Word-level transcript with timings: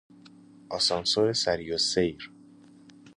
آسانسور 0.77 1.33
سری 1.43 1.71
السیر 1.73 2.29